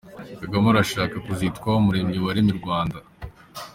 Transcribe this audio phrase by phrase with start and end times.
[0.41, 2.97] Kagame arashaka kuzitwa Umuremyi waremye u Rwanda.